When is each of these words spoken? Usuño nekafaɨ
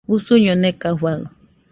Usuño 0.13 0.53
nekafaɨ 0.61 1.19